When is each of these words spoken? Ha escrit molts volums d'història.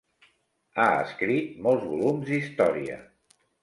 Ha 0.79 0.87
escrit 1.03 1.53
molts 1.69 1.87
volums 1.93 2.29
d'història. 2.35 3.03